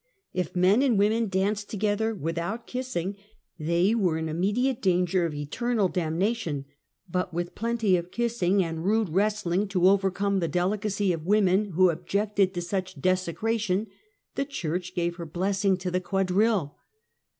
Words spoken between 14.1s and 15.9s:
the church gave her blessing